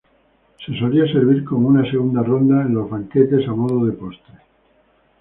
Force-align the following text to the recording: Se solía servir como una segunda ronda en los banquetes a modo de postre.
Se 0.65 0.75
solía 0.79 1.05
servir 1.05 1.45
como 1.45 1.67
una 1.67 1.87
segunda 1.91 2.23
ronda 2.23 2.63
en 2.63 2.73
los 2.73 2.89
banquetes 2.89 3.47
a 3.47 3.51
modo 3.53 3.85
de 3.85 3.91
postre. 3.91 4.33